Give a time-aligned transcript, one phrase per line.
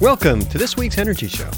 [0.00, 1.50] Welcome to this week's Energy Show.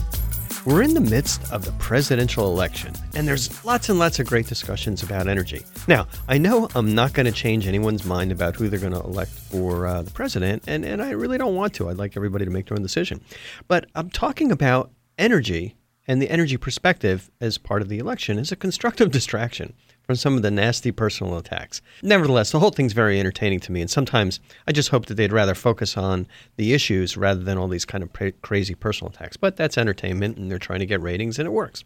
[0.67, 4.49] We're in the midst of the presidential election, and there's lots and lots of great
[4.49, 5.65] discussions about energy.
[5.87, 9.01] Now, I know I'm not going to change anyone's mind about who they're going to
[9.01, 11.89] elect for uh, the president, and, and I really don't want to.
[11.89, 13.21] I'd like everybody to make their own decision.
[13.69, 15.77] But I'm talking about energy
[16.09, 19.73] and the energy perspective as part of the election as a constructive distraction
[20.07, 21.81] from some of the nasty personal attacks.
[22.03, 25.33] Nevertheless, the whole thing's very entertaining to me, and sometimes I just hope that they'd
[25.33, 26.27] rather focus on
[26.57, 29.37] the issues rather than all these kind of pra- crazy personal attacks.
[29.37, 31.85] But that's entertainment, and they're trying to get ratings, and it works.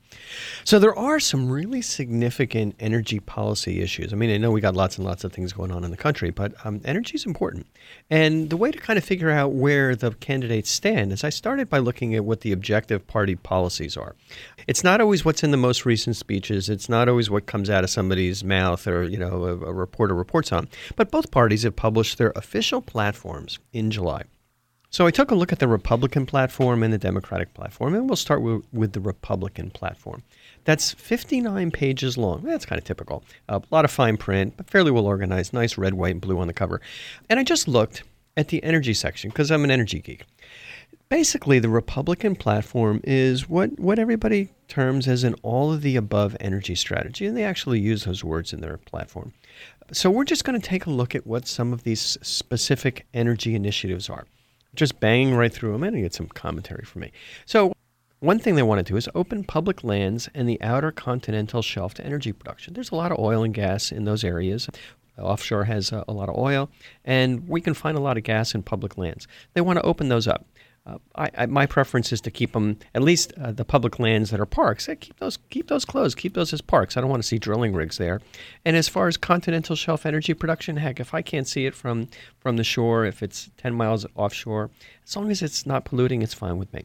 [0.65, 4.13] So there are some really significant energy policy issues.
[4.13, 5.97] I mean, I know we got lots and lots of things going on in the
[5.97, 7.67] country, but um, energy is important.
[8.11, 11.69] And the way to kind of figure out where the candidates stand is I started
[11.69, 14.15] by looking at what the objective party policies are.
[14.67, 16.69] It's not always what's in the most recent speeches.
[16.69, 20.15] It's not always what comes out of somebody's mouth or you know a, a reporter
[20.15, 20.69] reports on.
[20.95, 24.23] But both parties have published their official platforms in July.
[24.91, 28.17] So I took a look at the Republican platform and the Democratic platform, and we'll
[28.17, 30.23] start with, with the Republican platform.
[30.65, 32.43] That's 59 pages long.
[32.43, 33.25] That's kind of typical.
[33.49, 35.53] A lot of fine print, but fairly well organized.
[35.53, 36.81] Nice red, white, and blue on the cover.
[37.29, 38.05] And I just looked
[38.37, 40.25] at the energy section because I'm an energy geek.
[41.09, 46.37] Basically, the Republican platform is what, what everybody terms as an all of the above
[46.41, 49.33] energy strategy, and they actually use those words in their platform.
[49.93, 53.55] So, we're just going to take a look at what some of these specific energy
[53.55, 54.27] initiatives are.
[54.75, 57.13] Just banging right through them and get some commentary from me.
[57.45, 57.73] So,
[58.19, 61.95] one thing they want to do is open public lands and the outer continental shelf
[61.95, 62.75] to energy production.
[62.75, 64.69] There's a lot of oil and gas in those areas.
[65.19, 66.69] Offshore has a, a lot of oil,
[67.05, 69.29] and we can find a lot of gas in public lands.
[69.55, 70.47] They want to open those up.
[70.87, 74.31] Uh, I, I, my preference is to keep them at least uh, the public lands
[74.31, 74.87] that are parks.
[75.01, 76.17] keep those keep those closed.
[76.17, 76.97] Keep those as parks.
[76.97, 78.21] I don't want to see drilling rigs there.
[78.65, 82.09] And as far as continental shelf energy production, heck, if I can't see it from
[82.39, 84.71] from the shore, if it's ten miles offshore,
[85.05, 86.85] as long as it's not polluting, it's fine with me.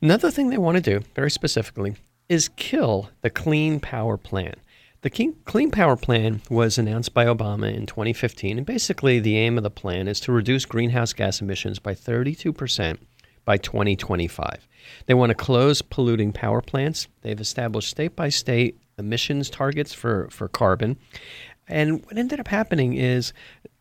[0.00, 1.94] Another thing they want to do, very specifically,
[2.28, 4.54] is kill the Clean Power Plan.
[5.02, 5.10] The
[5.44, 9.70] Clean Power Plan was announced by Obama in 2015, and basically the aim of the
[9.70, 13.00] plan is to reduce greenhouse gas emissions by 32 percent
[13.44, 14.68] by 2025.
[15.06, 17.08] They want to close polluting power plants.
[17.22, 20.96] They've established state by state emissions targets for, for carbon.
[21.68, 23.32] And what ended up happening is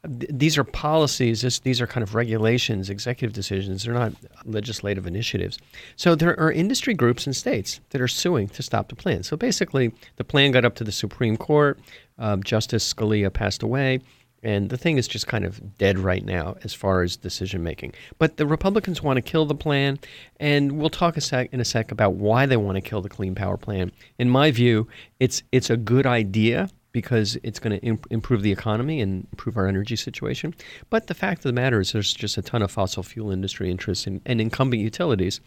[0.03, 3.83] th- these are policies, this, these are kind of regulations, executive decisions.
[3.83, 4.13] They're not
[4.45, 5.57] legislative initiatives.
[5.95, 9.23] So there are industry groups and states that are suing to stop the plan.
[9.23, 11.79] So basically, the plan got up to the Supreme Court.
[12.17, 13.99] Um, Justice Scalia passed away.
[14.44, 17.94] And the thing is just kind of dead right now as far as decision making.
[18.18, 20.00] But the Republicans want to kill the plan,
[20.40, 23.09] and we'll talk a sec, in a sec about why they want to kill the
[23.09, 23.91] Clean Power Plan.
[24.18, 24.88] In my view,
[25.19, 29.57] it's it's a good idea because it's going to imp- improve the economy and improve
[29.57, 30.53] our energy situation.
[30.90, 33.69] But the fact of the matter is, there's just a ton of fossil fuel industry
[33.72, 35.40] interests in, and incumbent utilities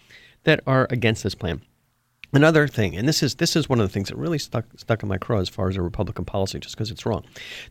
[0.44, 1.60] that are against this plan.
[2.34, 5.04] Another thing, and this is this is one of the things that really stuck stuck
[5.04, 7.24] in my craw as far as a Republican policy, just because it's wrong.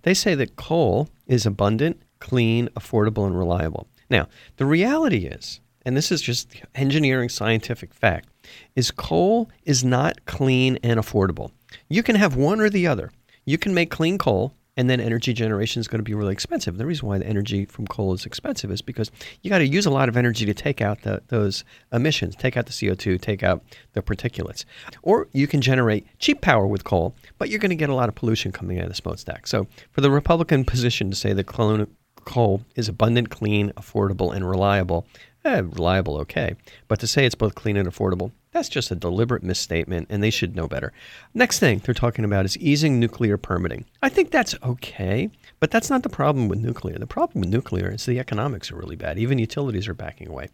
[0.03, 3.87] They say that coal is abundant, clean, affordable, and reliable.
[4.09, 8.29] Now, the reality is, and this is just engineering scientific fact,
[8.73, 11.51] is coal is not clean and affordable.
[11.89, 13.11] You can have one or the other.
[13.43, 16.77] You can make clean coal and then energy generation is going to be really expensive.
[16.77, 19.11] The reason why the energy from coal is expensive is because
[19.41, 22.57] you got to use a lot of energy to take out the, those emissions, take
[22.57, 23.63] out the CO2, take out
[23.93, 24.65] the particulates.
[25.03, 28.09] Or you can generate cheap power with coal, but you're going to get a lot
[28.09, 29.47] of pollution coming out of the smokestack.
[29.47, 35.05] So for the Republican position to say that coal is abundant, clean, affordable, and reliable,
[35.45, 36.55] eh, reliable, okay.
[36.87, 40.29] But to say it's both clean and affordable, that's just a deliberate misstatement, and they
[40.29, 40.93] should know better.
[41.33, 43.85] Next thing they're talking about is easing nuclear permitting.
[44.01, 46.97] I think that's okay, but that's not the problem with nuclear.
[46.97, 49.17] The problem with nuclear is the economics are really bad.
[49.17, 50.49] Even utilities are backing away.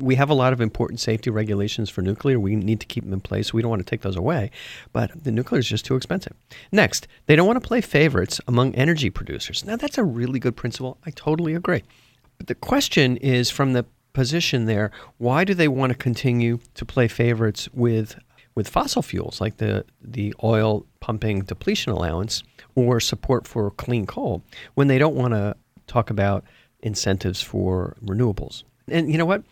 [0.00, 2.40] We have a lot of important safety regulations for nuclear.
[2.40, 3.52] We need to keep them in place.
[3.52, 4.50] We don't want to take those away,
[4.94, 6.32] but the nuclear is just too expensive.
[6.72, 9.64] Next, they don't want to play favorites among energy producers.
[9.64, 10.96] Now, that's a really good principle.
[11.04, 11.82] I totally agree.
[12.38, 16.84] But the question is from the position there, why do they want to continue to
[16.86, 18.18] play favorites with
[18.54, 22.42] with fossil fuels like the the oil pumping depletion allowance
[22.74, 24.42] or support for clean coal
[24.74, 25.54] when they don't want to
[25.86, 26.44] talk about
[26.80, 28.62] incentives for renewables?
[28.88, 29.42] And you know what?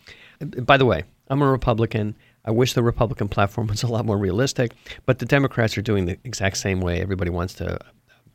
[0.64, 2.16] By the way, I'm a Republican.
[2.44, 4.72] I wish the Republican platform was a lot more realistic,
[5.04, 7.00] but the Democrats are doing the exact same way.
[7.00, 7.78] Everybody wants to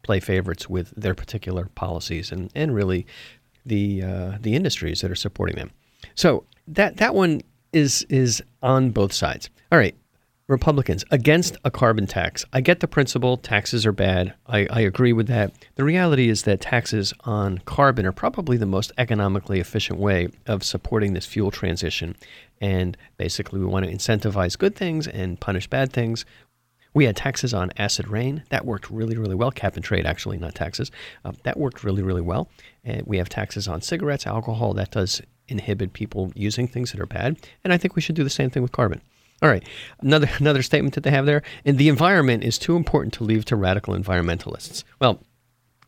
[0.04, 3.06] play favorites with their particular policies and, and really
[3.66, 5.72] the uh, the industries that are supporting them.
[6.16, 7.42] So that that one
[7.74, 9.50] is is on both sides.
[9.72, 9.96] All right.
[10.48, 12.46] Republicans against a carbon tax.
[12.54, 14.34] I get the principle, taxes are bad.
[14.48, 15.54] I, I, agree with that.
[15.76, 20.64] The reality is that taxes on carbon are probably the most economically efficient way of
[20.64, 22.16] supporting this fuel transition.
[22.62, 26.24] And basically, we want to incentivize good things and punish bad things.
[26.94, 28.44] We had taxes on acid rain.
[28.50, 29.52] That worked really, really well.
[29.52, 30.92] Cap and trade, actually, not taxes.
[31.26, 32.50] Uh, that worked really, really well.
[32.86, 34.74] And we have taxes on cigarettes, alcohol.
[34.74, 37.38] That does inhibit people using things that are bad.
[37.64, 39.02] And I think we should do the same thing with carbon.
[39.42, 39.64] All right.
[40.00, 41.44] Another another statement that they have there.
[41.66, 44.84] And the environment is too important to leave to radical environmentalists.
[45.00, 45.20] Well,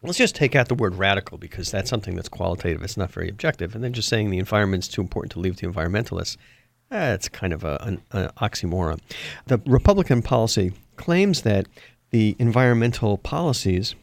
[0.04, 2.84] let's just take out the word radical because that's something that's qualitative.
[2.84, 3.76] It's not very objective.
[3.76, 6.38] And then just saying the environment is too important to leave to environmentalists.
[6.90, 9.00] That's kind of a, an, an oxymoron.
[9.46, 11.68] The Republican policy claims that
[12.10, 13.94] the environmental policies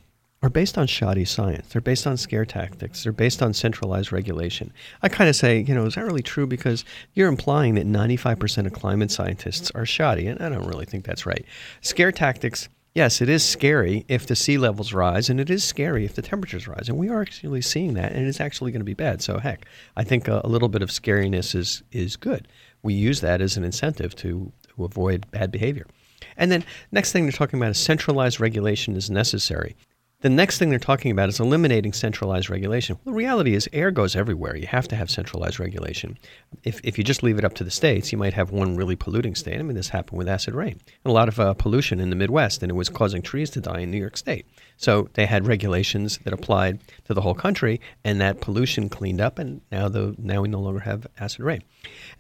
[0.47, 1.67] are based on shoddy science.
[1.73, 3.03] They're based on scare tactics.
[3.03, 4.73] They're based on centralized regulation.
[5.03, 6.47] I kind of say, you know, is that really true?
[6.47, 6.85] Because
[7.15, 11.27] you're implying that 95% of climate scientists are shoddy, and I don't really think that's
[11.27, 11.45] right.
[11.81, 16.05] Scare tactics, yes, it is scary if the sea levels rise, and it is scary
[16.05, 18.85] if the temperatures rise, and we are actually seeing that, and it's actually going to
[18.85, 19.21] be bad.
[19.23, 19.67] So, heck,
[19.97, 22.47] I think a, a little bit of scariness is is good.
[22.85, 25.89] We use that as an incentive to, to avoid bad behavior.
[26.37, 29.75] And then next thing they're talking about is centralized regulation is necessary.
[30.23, 32.97] The next thing they're talking about is eliminating centralized regulation.
[33.05, 34.57] Well, the reality is, air goes everywhere.
[34.57, 36.17] You have to have centralized regulation.
[36.65, 38.97] If, if you just leave it up to the states, you might have one really
[38.97, 39.61] polluting state.
[39.61, 40.81] I mean, this happened with acid rain.
[41.05, 43.81] A lot of uh, pollution in the Midwest, and it was causing trees to die
[43.81, 44.47] in New York State.
[44.79, 49.39] So they had regulations that applied to the whole country, and that pollution cleaned up,
[49.39, 51.63] and now the now we no longer have acid rain.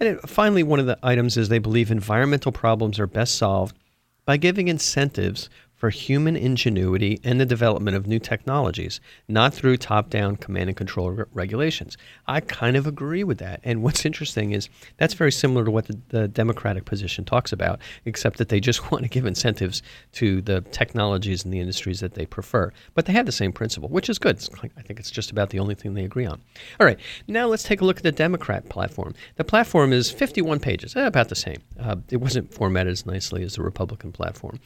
[0.00, 3.74] And it, finally, one of the items is they believe environmental problems are best solved
[4.26, 10.08] by giving incentives for human ingenuity and the development of new technologies, not through top
[10.10, 11.96] down command and control re- regulations.
[12.26, 13.60] I kind of agree with that.
[13.62, 17.80] And what's interesting is that's very similar to what the, the, Democratic position talks about,
[18.04, 19.82] except that they just want to give incentives
[20.12, 22.72] to the technologies and the industries that they prefer.
[22.94, 24.36] But they have the same principle, which is good.
[24.76, 26.40] I think it's just about the only thing they agree on.
[26.80, 29.14] All right, now let's take a look at the Democrat platform.
[29.36, 31.58] The platform is 51 pages, eh, about the same.
[31.78, 34.58] Uh, it wasn't formatted as nicely as the Republican platform.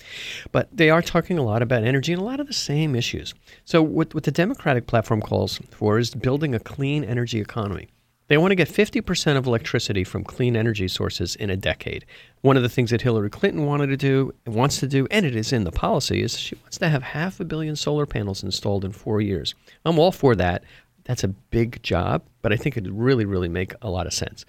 [0.52, 3.34] But they are talking a lot about energy and a lot of the same issues.
[3.64, 7.88] So, what, what the Democratic platform calls for is building a clean energy economy.
[8.28, 12.06] They want to get 50% of electricity from clean energy sources in a decade.
[12.42, 15.34] One of the things that Hillary Clinton wanted to do, wants to do, and it
[15.34, 18.84] is in the policy, is she wants to have half a billion solar panels installed
[18.84, 19.56] in four years.
[19.84, 20.62] I'm all for that.
[21.06, 24.44] That's a big job, but I think it really, really make a lot of sense.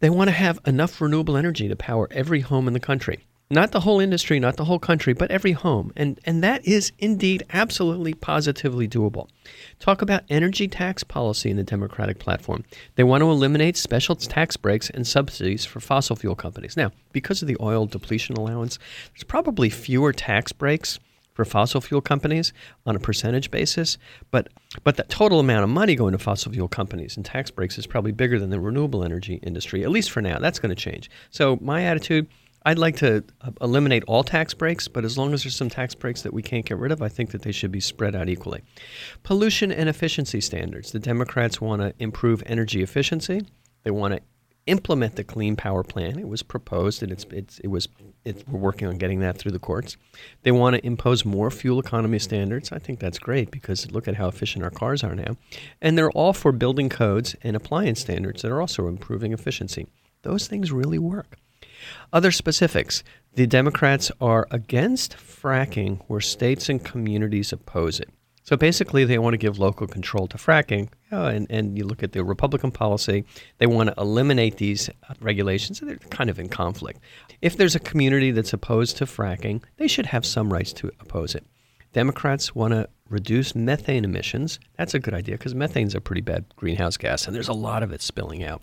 [0.00, 3.72] They want to have enough renewable energy to power every home in the country not
[3.72, 5.92] the whole industry, not the whole country, but every home.
[5.96, 9.28] And, and that is indeed absolutely positively doable.
[9.80, 12.64] Talk about energy tax policy in the Democratic platform.
[12.94, 16.76] They want to eliminate special tax breaks and subsidies for fossil fuel companies.
[16.76, 18.78] Now, because of the oil depletion allowance,
[19.12, 21.00] there's probably fewer tax breaks
[21.34, 22.52] for fossil fuel companies
[22.86, 23.98] on a percentage basis,
[24.30, 24.48] but
[24.84, 27.86] but the total amount of money going to fossil fuel companies and tax breaks is
[27.86, 30.38] probably bigger than the renewable energy industry, at least for now.
[30.38, 31.10] That's going to change.
[31.30, 32.28] So my attitude
[32.64, 35.94] I'd like to uh, eliminate all tax breaks, but as long as there's some tax
[35.94, 38.28] breaks that we can't get rid of, I think that they should be spread out
[38.28, 38.62] equally.
[39.22, 40.92] Pollution and efficiency standards.
[40.92, 43.42] The Democrats want to improve energy efficiency.
[43.82, 44.20] They want to
[44.66, 46.18] implement the Clean Power Plan.
[46.18, 47.88] It was proposed, and it's, it's it was
[48.24, 49.96] it, we're working on getting that through the courts.
[50.42, 52.70] They want to impose more fuel economy standards.
[52.72, 55.36] I think that's great because look at how efficient our cars are now,
[55.80, 59.86] and they're all for building codes and appliance standards that are also improving efficiency.
[60.22, 61.38] Those things really work.
[62.12, 63.02] Other specifics
[63.34, 68.10] the Democrats are against fracking where states and communities oppose it.
[68.42, 70.88] So basically, they want to give local control to fracking.
[71.12, 73.24] Uh, and, and you look at the Republican policy,
[73.58, 75.78] they want to eliminate these regulations.
[75.78, 77.00] They're kind of in conflict.
[77.40, 81.36] If there's a community that's opposed to fracking, they should have some rights to oppose
[81.36, 81.46] it.
[81.92, 84.58] Democrats want to reduce methane emissions.
[84.76, 87.82] That's a good idea because methane's a pretty bad greenhouse gas, and there's a lot
[87.82, 88.62] of it spilling out.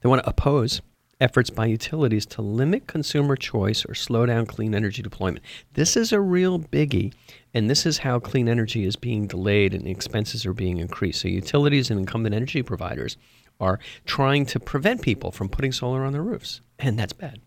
[0.00, 0.82] They want to oppose
[1.24, 5.42] efforts by utilities to limit consumer choice or slow down clean energy deployment.
[5.72, 7.14] This is a real biggie,
[7.54, 11.22] and this is how clean energy is being delayed and expenses are being increased.
[11.22, 13.16] So, utilities and incumbent energy providers
[13.58, 17.40] are trying to prevent people from putting solar on their roofs, and that's bad.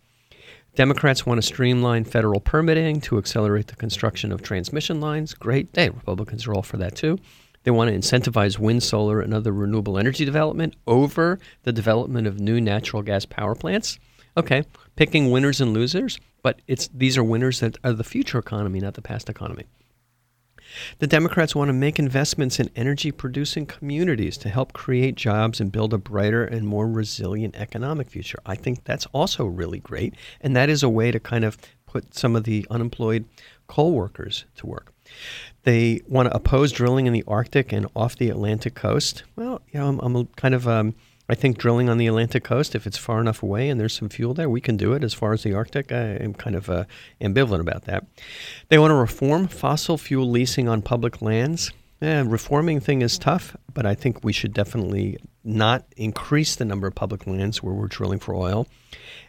[0.74, 5.36] Democrats want to streamline federal permitting to accelerate the construction of transmission lines.
[5.36, 5.70] Great.
[5.74, 7.20] Hey, Republicans are all for that too.
[7.68, 12.40] They want to incentivize wind, solar, and other renewable energy development over the development of
[12.40, 14.00] new natural gas power plants.
[14.38, 14.64] Okay,
[14.96, 18.94] picking winners and losers, but it's these are winners that are the future economy, not
[18.94, 19.66] the past economy.
[21.00, 25.70] The Democrats want to make investments in energy producing communities to help create jobs and
[25.70, 28.40] build a brighter and more resilient economic future.
[28.46, 30.14] I think that's also really great.
[30.40, 33.26] And that is a way to kind of put some of the unemployed
[33.68, 34.94] coal workers to work.
[35.68, 39.26] They want to oppose drilling in the Arctic and off the Atlantic coast.
[39.36, 40.66] Well, you know, I'm, I'm kind of.
[40.66, 40.96] Um,
[41.28, 44.08] I think drilling on the Atlantic coast, if it's far enough away and there's some
[44.08, 45.04] fuel there, we can do it.
[45.04, 46.86] As far as the Arctic, I am kind of uh,
[47.20, 48.06] ambivalent about that.
[48.70, 51.74] They want to reform fossil fuel leasing on public lands.
[52.00, 56.88] Yeah, reforming thing is tough, but I think we should definitely not increase the number
[56.88, 58.68] of public lands where we're drilling for oil.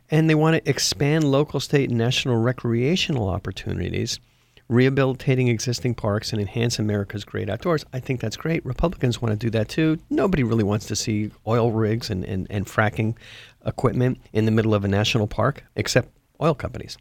[0.09, 4.21] And they want to expand local, state, and national recreational opportunities
[4.69, 7.85] rehabilitating existing parks and enhance America's great outdoors.
[7.93, 8.65] I think that's great.
[8.67, 9.99] Republicans want to do that too.
[10.11, 13.17] Nobody really wants to see oil rigs and, and, and fracking
[13.65, 16.11] equipment in the middle of a national park, except
[16.41, 16.99] oil companies.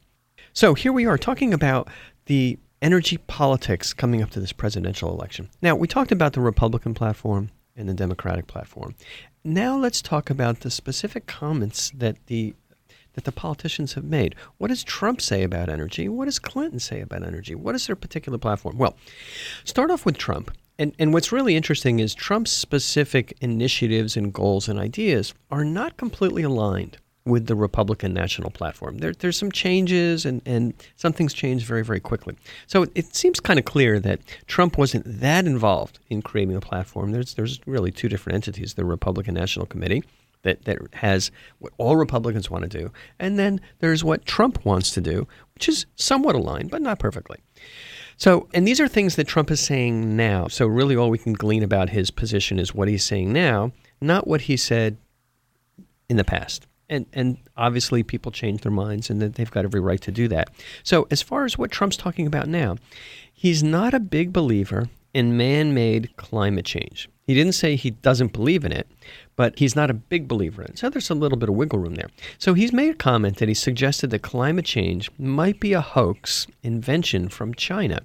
[0.54, 1.90] So here we are talking about
[2.26, 5.50] the energy politics coming up to this presidential election.
[5.62, 8.96] Now, we talked about the Republican platform and the Democratic platform.
[9.44, 12.56] Now let's talk about the specific comments that the
[13.18, 14.36] that the politicians have made.
[14.60, 16.08] What does Trump say about energy?
[16.08, 17.56] What does Clinton say about energy?
[17.56, 18.78] What is their particular platform?
[18.78, 18.96] Well,
[19.64, 20.52] start off with Trump.
[20.78, 25.98] And, and what's really interesting is Trump's specific initiatives and goals and ideas are not
[25.98, 29.00] completely aligned with the Republican national platform.
[29.00, 32.38] There, there's some changes, and, and some things change very, very quickly.
[32.68, 36.62] So it, it seems kind of clear that Trump wasn't that involved in creating the
[36.62, 37.14] platform.
[37.14, 40.04] There's, there's really two different entities the Republican National Committee
[40.44, 42.92] that, that has what all Republicans want to do.
[43.20, 47.40] And then there's what Trump wants to do, which is somewhat aligned, but not perfectly.
[48.18, 50.48] So, and these are things that Trump is saying now.
[50.48, 54.28] So, really, all we can glean about his position is what he's saying now, not
[54.28, 54.98] what he said
[56.10, 56.66] in the past.
[56.90, 60.50] And, and obviously, people change their minds, and they've got every right to do that.
[60.84, 62.78] So, as far as what Trump's talking about now,
[63.32, 67.10] he's not a big believer in man made climate change.
[67.28, 68.88] He didn't say he doesn't believe in it,
[69.38, 70.80] but he's not a big believer in it.
[70.80, 72.10] So there's a little bit of wiggle room there.
[72.38, 76.48] So he's made a comment that he suggested that climate change might be a hoax
[76.64, 78.02] invention from China.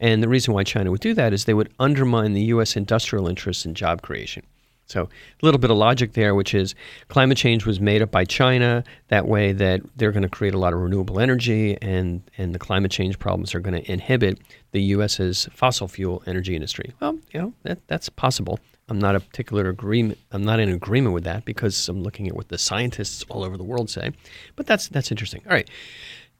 [0.00, 2.74] And the reason why China would do that is they would undermine the U.S.
[2.74, 4.42] industrial interests in job creation.
[4.86, 5.08] So a
[5.44, 6.74] little bit of logic there, which is
[7.08, 10.58] climate change was made up by China that way that they're going to create a
[10.58, 14.40] lot of renewable energy and, and the climate change problems are going to inhibit
[14.72, 16.92] the U.S.'s fossil fuel energy industry.
[17.00, 18.58] Well, you know, that, that's possible.
[18.88, 20.18] I'm not a particular agreement.
[20.32, 23.56] I'm not in agreement with that because I'm looking at what the scientists all over
[23.56, 24.12] the world say.
[24.56, 25.42] But that's that's interesting.
[25.46, 25.68] All right.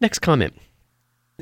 [0.00, 0.54] Next comment.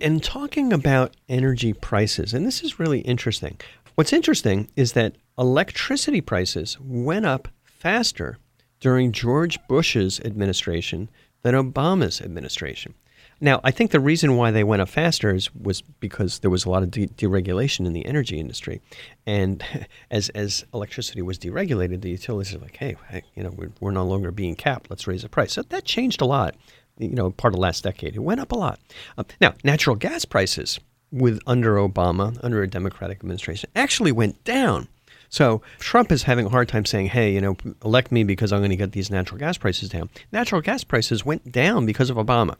[0.01, 3.59] And talking about energy prices, and this is really interesting.
[3.97, 8.39] What's interesting is that electricity prices went up faster
[8.79, 11.09] during George Bush's administration
[11.43, 12.95] than Obama's administration.
[13.41, 16.67] Now, I think the reason why they went up faster is, was because there was
[16.67, 18.81] a lot of de- deregulation in the energy industry,
[19.27, 19.65] and
[20.11, 23.91] as as electricity was deregulated, the utilities are like, hey, hey you know, we're, we're
[23.91, 24.91] no longer being capped.
[24.91, 25.53] Let's raise the price.
[25.53, 26.55] So that changed a lot.
[26.99, 28.79] You know, part of last decade, it went up a lot.
[29.17, 30.79] Uh, now, natural gas prices
[31.11, 34.87] with under Obama, under a Democratic administration, actually went down.
[35.31, 38.61] So Trump is having a hard time saying, hey, you know, elect me because I'm
[38.61, 40.11] going to get these natural gas prices down.
[40.33, 42.57] Natural gas prices went down because of Obama.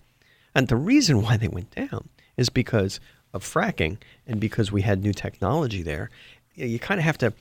[0.55, 3.01] And the reason why they went down is because
[3.33, 6.11] of fracking and because we had new technology there.
[6.55, 7.33] You kind of have to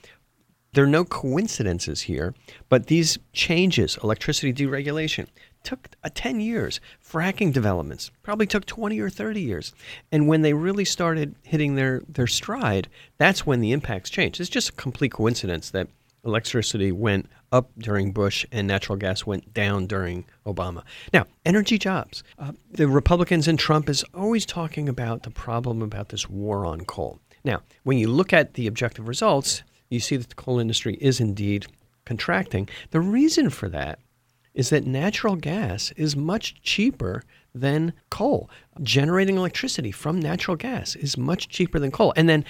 [0.74, 2.36] there are no coincidences here,
[2.70, 5.28] but these changes, electricity deregulation,
[5.64, 6.80] took uh, 10 years.
[7.04, 9.74] Fracking developments probably took 20 or 30 years.
[10.12, 12.88] And when they really started hitting their, their stride,
[13.18, 14.40] that's when the impacts changed.
[14.40, 15.88] It's just a complete coincidence that
[16.24, 20.84] electricity went up during Bush and natural gas went down during Obama.
[21.14, 22.24] Now, energy jobs.
[22.38, 26.82] Uh, the Republicans and Trump is always talking about the problem about this war on
[26.86, 27.20] coal.
[27.44, 31.20] Now, when you look at the objective results, you see that the coal industry is
[31.20, 31.66] indeed
[32.06, 32.70] contracting.
[32.92, 34.00] The reason for that
[34.54, 38.50] is that natural gas is much cheaper than coal.
[38.82, 42.14] Generating electricity from natural gas is much cheaper than coal.
[42.16, 42.46] And then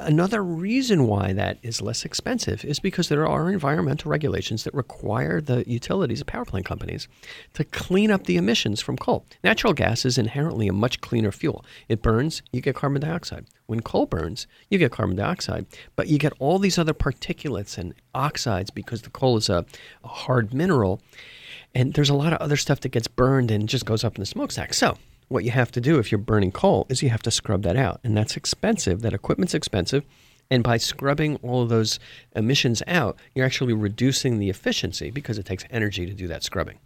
[0.00, 5.40] Another reason why that is less expensive is because there are environmental regulations that require
[5.40, 7.08] the utilities, the power plant companies,
[7.54, 9.26] to clean up the emissions from coal.
[9.42, 11.64] Natural gas is inherently a much cleaner fuel.
[11.88, 13.46] It burns, you get carbon dioxide.
[13.66, 17.92] When coal burns, you get carbon dioxide, but you get all these other particulates and
[18.14, 19.66] oxides because the coal is a,
[20.04, 21.02] a hard mineral.
[21.74, 24.20] And there's a lot of other stuff that gets burned and just goes up in
[24.20, 24.74] the smokestack.
[24.74, 24.96] So,
[25.28, 27.76] what you have to do if you're burning coal is you have to scrub that
[27.76, 28.00] out.
[28.02, 29.02] And that's expensive.
[29.02, 30.04] That equipment's expensive.
[30.50, 31.98] And by scrubbing all of those
[32.34, 36.78] emissions out, you're actually reducing the efficiency because it takes energy to do that scrubbing.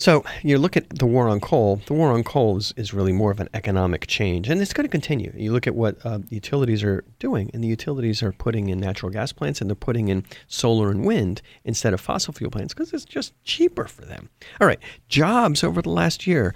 [0.00, 1.82] So you look at the war on coal.
[1.84, 4.86] The war on coal is, is really more of an economic change, and it's going
[4.86, 5.30] to continue.
[5.36, 9.12] You look at what uh, utilities are doing, and the utilities are putting in natural
[9.12, 12.94] gas plants, and they're putting in solar and wind instead of fossil fuel plants because
[12.94, 14.30] it's just cheaper for them.
[14.58, 16.54] All right, jobs over the last year,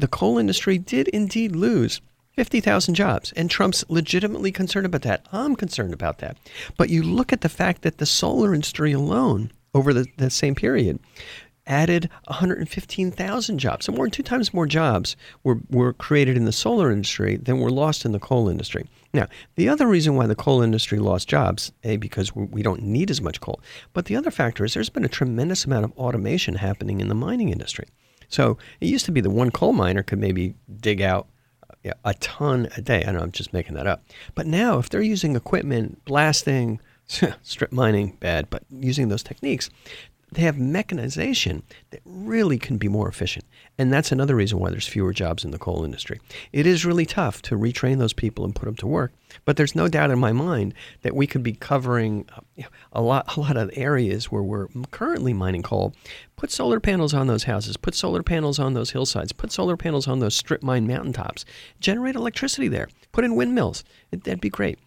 [0.00, 2.00] the coal industry did indeed lose
[2.32, 3.32] 50,000 jobs.
[3.32, 5.26] And Trump's legitimately concerned about that.
[5.32, 6.36] I'm concerned about that.
[6.76, 10.54] But you look at the fact that the solar industry alone, over the, the same
[10.54, 11.00] period,
[11.66, 13.86] added 115,000 jobs.
[13.86, 17.58] So more than two times more jobs were, were created in the solar industry than
[17.58, 18.86] were lost in the coal industry.
[19.12, 19.26] Now,
[19.56, 23.20] the other reason why the coal industry lost jobs, A, because we don't need as
[23.20, 23.60] much coal,
[23.94, 27.14] but the other factor is there's been a tremendous amount of automation happening in the
[27.14, 27.86] mining industry.
[28.28, 31.28] So it used to be the one coal miner could maybe dig out
[31.84, 33.02] uh, a ton a day.
[33.02, 34.04] I don't know I'm just making that up.
[34.34, 36.80] But now, if they're using equipment, blasting,
[37.42, 39.70] strip mining, bad, but using those techniques,
[40.36, 43.46] they have mechanization that really can be more efficient.
[43.78, 46.20] And that's another reason why there's fewer jobs in the coal industry.
[46.52, 49.14] It is really tough to retrain those people and put them to work,
[49.46, 52.28] but there's no doubt in my mind that we could be covering
[52.92, 55.94] a lot a lot of areas where we're currently mining coal.
[56.36, 60.06] Put solar panels on those houses, put solar panels on those hillsides, put solar panels
[60.06, 61.46] on those strip mine mountaintops.
[61.80, 62.88] Generate electricity there.
[63.12, 63.84] Put in windmills.
[64.10, 64.78] That'd be great.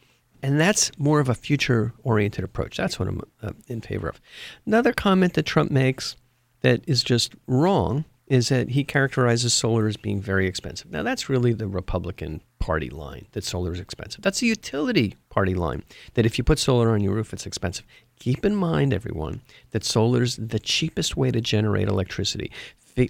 [0.42, 2.78] And that's more of a future oriented approach.
[2.78, 4.22] That's what I'm uh, in favor of.
[4.66, 6.16] Another comment that Trump makes
[6.62, 10.92] that is just wrong is that he characterizes solar as being very expensive.
[10.92, 14.22] Now, that's really the Republican Party line that solar is expensive.
[14.22, 17.86] That's the utility party line that if you put solar on your roof, it's expensive.
[18.20, 22.52] Keep in mind, everyone, that solar is the cheapest way to generate electricity.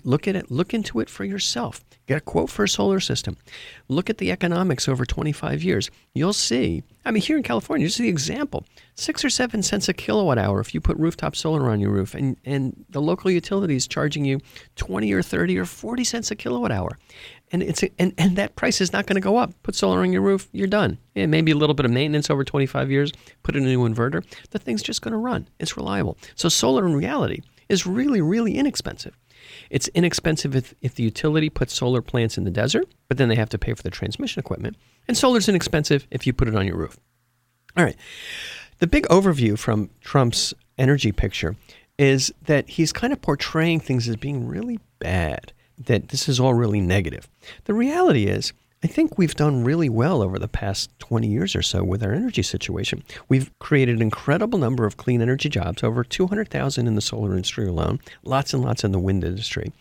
[0.04, 0.52] Look at it.
[0.52, 1.84] Look into it for yourself.
[2.06, 3.38] Get a quote for a solar system.
[3.88, 5.90] Look at the economics over 25 years.
[6.14, 6.84] You'll see.
[7.06, 10.38] I mean, here in California, you see the example: six or seven cents a kilowatt
[10.38, 14.26] hour if you put rooftop solar on your roof, and and the local utilities charging
[14.26, 14.40] you
[14.76, 16.98] 20 or 30 or 40 cents a kilowatt hour,
[17.52, 19.54] and it's and and that price is not going to go up.
[19.64, 20.98] Put solar on your roof, you're done.
[21.16, 23.12] Yeah, maybe a little bit of maintenance over 25 years.
[23.44, 24.24] Put in a new inverter.
[24.52, 25.48] The thing's just going to run.
[25.60, 26.18] It's reliable.
[26.36, 29.18] So solar in reality is really really inexpensive.
[29.70, 33.36] It's inexpensive if, if the utility puts solar plants in the desert, but then they
[33.36, 34.78] have to pay for the transmission equipment.
[35.08, 37.00] And solar's inexpensive if you put it on your roof.
[37.78, 37.96] All right.
[38.80, 41.56] The big overview from Trump's energy picture
[41.98, 45.52] is that he's kind of portraying things as being really bad,
[45.86, 47.30] that this is all really negative.
[47.66, 51.62] The reality is, I think we've done really well over the past 20 years or
[51.62, 53.04] so with our energy situation.
[53.28, 57.68] We've created an incredible number of clean energy jobs, over 200,000 in the solar industry
[57.68, 59.74] alone, lots and lots in the wind industry.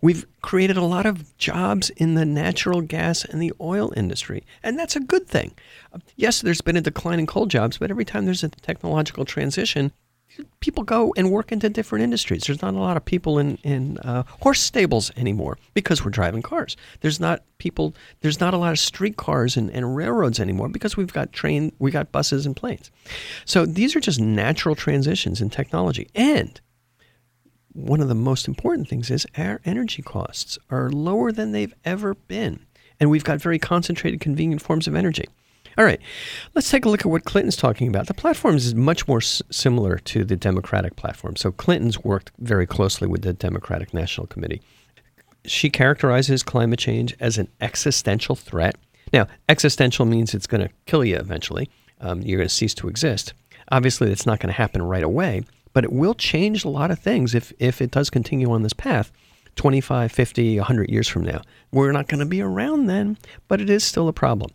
[0.00, 4.76] We've created a lot of jobs in the natural gas and the oil industry, and
[4.76, 5.52] that's a good thing.
[6.16, 9.92] Yes, there's been a decline in coal jobs, but every time there's a technological transition,
[10.60, 12.42] people go and work into different industries.
[12.44, 16.42] There's not a lot of people in in uh, horse stables anymore because we're driving
[16.42, 16.76] cars.
[17.00, 17.94] There's not people.
[18.20, 21.90] There's not a lot of streetcars and, and railroads anymore because we've got train, we
[21.90, 22.90] got buses and planes.
[23.44, 26.08] So these are just natural transitions in technology.
[26.14, 26.60] And
[27.72, 32.14] one of the most important things is our energy costs are lower than they've ever
[32.14, 32.66] been,
[33.00, 35.26] and we've got very concentrated, convenient forms of energy.
[35.78, 36.00] All right,
[36.54, 38.06] let's take a look at what Clinton's talking about.
[38.06, 41.36] The platform is much more s- similar to the Democratic platform.
[41.36, 44.60] So Clinton's worked very closely with the Democratic National Committee.
[45.46, 48.76] She characterizes climate change as an existential threat.
[49.12, 51.70] Now, existential means it's going to kill you eventually.
[52.00, 53.32] Um, you're going to cease to exist.
[53.70, 56.98] Obviously, that's not going to happen right away, but it will change a lot of
[56.98, 59.10] things if, if it does continue on this path.
[59.56, 61.42] 25, 50, 100 years from now.
[61.72, 64.50] We're not going to be around then, but it is still a problem.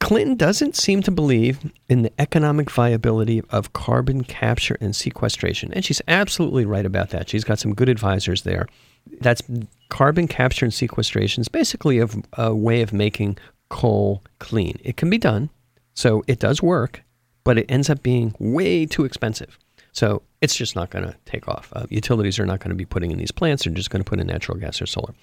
[0.00, 5.72] Clinton doesn't seem to believe in the economic viability of carbon capture and sequestration.
[5.72, 7.28] And she's absolutely right about that.
[7.28, 8.66] She's got some good advisors there.
[9.20, 9.42] That's
[9.88, 14.78] carbon capture and sequestration is basically a, a way of making coal clean.
[14.84, 15.50] It can be done,
[15.94, 17.02] so it does work,
[17.44, 19.58] but it ends up being way too expensive.
[19.92, 21.70] So it's just not going to take off.
[21.74, 24.08] Uh, utilities are not going to be putting in these plants; they're just going to
[24.08, 25.14] put in natural gas or solar.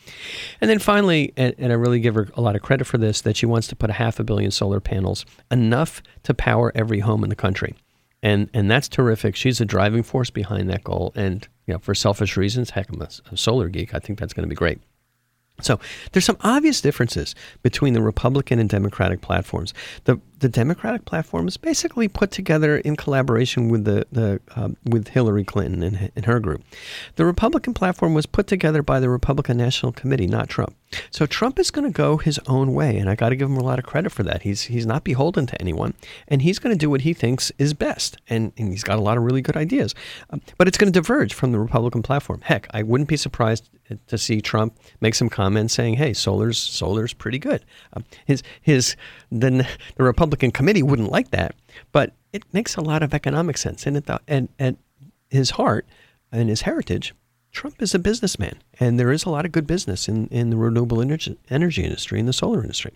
[0.61, 3.21] And then finally, and, and, I really give her a lot of credit for this,
[3.21, 6.99] that she wants to put a half a billion solar panels, enough to power every
[6.99, 7.75] home in the country.
[8.21, 9.35] And and that's terrific.
[9.35, 11.13] She's a driving force behind that goal.
[11.15, 13.93] And you know, for selfish reasons, heck, I'm a, a solar geek.
[13.95, 14.79] I think that's going to be great.
[15.61, 15.79] So
[16.11, 19.73] there's some obvious differences between the Republican and Democratic platforms.
[20.05, 25.09] The the Democratic platform is basically put together in collaboration with the, the uh, with
[25.09, 26.63] Hillary Clinton and, and her group.
[27.15, 30.75] The Republican platform was put together by the Republican National Committee, not Trump.
[31.11, 33.57] So Trump is going to go his own way, and I got to give him
[33.57, 34.41] a lot of credit for that.
[34.41, 35.93] He's he's not beholden to anyone,
[36.27, 39.01] and he's going to do what he thinks is best, and, and he's got a
[39.01, 39.93] lot of really good ideas.
[40.31, 42.41] Um, but it's going to diverge from the Republican platform.
[42.43, 43.69] Heck, I wouldn't be surprised
[44.07, 48.95] to see Trump make some comments saying, "Hey, solar's solar's pretty good." Um, his his
[49.31, 51.55] the the Republican committee wouldn't like that,
[51.91, 54.75] but it makes a lot of economic sense, and at the, and at
[55.29, 55.85] his heart
[56.31, 57.13] and his heritage,
[57.51, 60.57] Trump is a businessman, and there is a lot of good business in, in the
[60.57, 62.93] renewable energy, energy industry and the solar industry.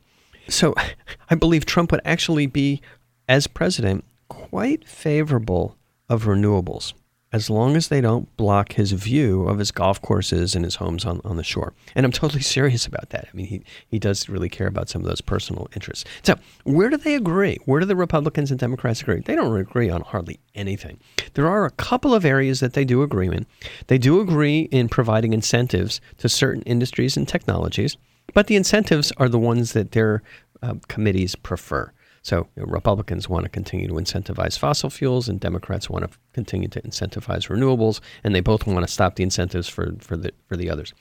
[0.47, 0.75] So
[1.29, 2.81] I believe Trump would actually be,
[3.27, 5.77] as president, quite favorable
[6.09, 6.93] of renewables
[7.33, 11.03] as long as they don't block his view of his golf courses and his homes
[11.03, 11.73] on, on the shore.
[11.95, 13.27] And I'm totally serious about that.
[13.33, 16.05] I mean, he, he does really care about some of those personal interests.
[16.21, 17.57] So, where do they agree?
[17.65, 19.21] Where do the Republicans and Democrats agree?
[19.21, 20.99] They don't agree on hardly anything.
[21.33, 23.47] There are a couple of areas that they do agree in.
[23.87, 27.97] They do agree in providing incentives to certain industries and technologies,
[28.33, 30.21] but the incentives are the ones that their
[30.61, 31.91] uh, committees prefer.
[32.23, 36.17] So you know, Republicans want to continue to incentivize fossil fuels, and Democrats want to
[36.33, 40.31] continue to incentivize renewables, and they both want to stop the incentives for, for the
[40.47, 40.93] for the others.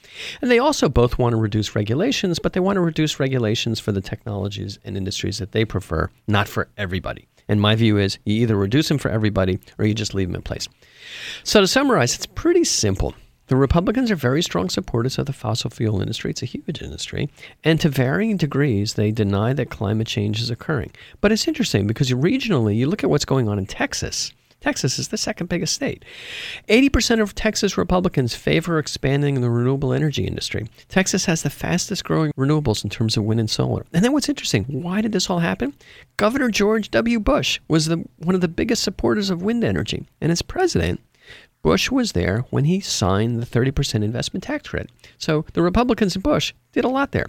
[0.43, 3.93] And they also both want to reduce regulations, but they want to reduce regulations for
[3.93, 7.29] the technologies and industries that they prefer, not for everybody.
[7.49, 10.37] And my view is you either reduce them for everybody or you just leave them
[10.37, 10.69] in place.
[11.45, 13.15] So to summarize, it's pretty simple.
[13.53, 16.31] The Republicans are very strong supporters of the fossil fuel industry.
[16.31, 17.29] It's a huge industry.
[17.63, 20.93] And to varying degrees, they deny that climate change is occurring.
[21.21, 24.33] But it's interesting because regionally, you look at what's going on in Texas.
[24.63, 26.03] Texas is the second biggest state.
[26.69, 30.67] 80% of Texas Republicans favor expanding the renewable energy industry.
[30.89, 33.85] Texas has the fastest growing renewables in terms of wind and solar.
[33.93, 35.75] And then what's interesting, why did this all happen?
[36.17, 37.21] Governor George W.
[37.21, 40.07] Bush was the, one of the biggest supporters of wind energy.
[40.23, 41.01] And as president,
[41.63, 44.91] Bush was there when he signed the 30% investment tax credit.
[45.17, 47.27] So the Republicans and Bush did a lot there.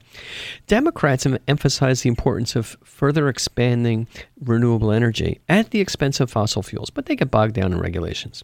[0.66, 4.08] Democrats have emphasized the importance of further expanding
[4.42, 8.44] renewable energy at the expense of fossil fuels, but they get bogged down in regulations.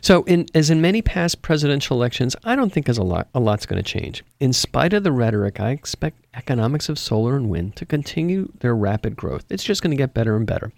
[0.00, 3.66] So, in, as in many past presidential elections, I don't think a lot a lot's
[3.66, 4.24] going to change.
[4.40, 8.74] In spite of the rhetoric, I expect economics of solar and wind to continue their
[8.74, 9.44] rapid growth.
[9.50, 10.72] It's just going to get better and better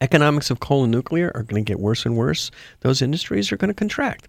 [0.00, 2.50] economics of coal and nuclear are going to get worse and worse.
[2.80, 4.28] Those industries are going to contract.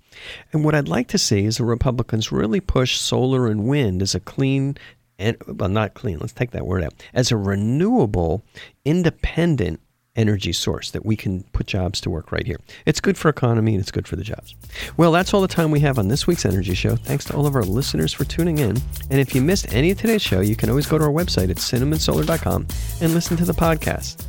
[0.52, 4.16] And what I'd like to see is the Republicans really push solar and wind as
[4.16, 4.78] a clean
[5.20, 8.42] and well not clean, let's take that word out, as a renewable,
[8.86, 9.82] independent
[10.16, 12.60] energy source that we can put jobs to work right here.
[12.86, 14.56] It's good for economy and it's good for the jobs.
[14.98, 16.96] Well, that's all the time we have on this week's Energy Show.
[16.96, 18.78] Thanks to all of our listeners for tuning in.
[19.10, 21.50] And if you missed any of today's show, you can always go to our website
[21.50, 22.68] at cinnamonsolar.com
[23.02, 24.26] and listen to the podcast.